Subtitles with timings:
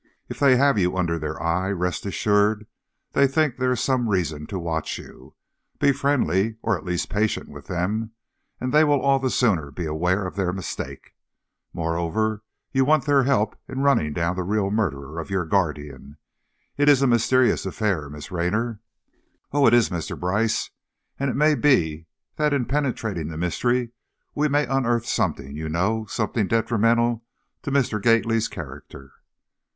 [0.29, 2.65] If they have you under their eye, rest assured
[3.11, 5.35] they think there is some reason to watch you.
[5.77, 8.09] Be friendly, or, at least patient with them,
[8.59, 11.13] and they will all the sooner be aware of their mistake.
[11.71, 12.41] Moreover,
[12.71, 16.17] you want their help in running down the real murderer of your guardian.
[16.77, 18.79] It is a mysterious affair, Miss Raynor."
[19.51, 20.19] "Oh, it is, Mr.
[20.19, 20.71] Brice,
[21.19, 22.07] and it may be
[22.37, 23.91] that in penetrating the mystery
[24.33, 27.23] we may unearth something you know, something detrimental
[27.61, 28.01] to Mr.
[28.01, 29.11] Gately's character."